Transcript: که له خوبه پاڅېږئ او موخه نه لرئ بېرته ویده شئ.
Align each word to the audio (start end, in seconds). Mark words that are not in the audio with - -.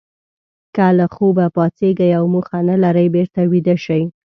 که 0.75 0.85
له 0.97 1.05
خوبه 1.15 1.45
پاڅېږئ 1.55 2.11
او 2.19 2.23
موخه 2.33 2.59
نه 2.69 2.75
لرئ 2.83 3.07
بېرته 3.15 3.41
ویده 3.51 3.75
شئ. 3.85 4.03